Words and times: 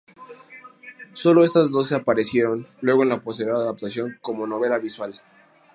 Sólo 1.13 1.43
estas 1.43 1.69
doce 1.69 1.93
aparecieron 1.93 2.65
luego 2.81 3.03
en 3.03 3.09
la 3.09 3.21
posterior 3.21 3.55
adaptación 3.57 4.17
como 4.23 4.47
novela 4.47 4.79
visual. 4.79 5.21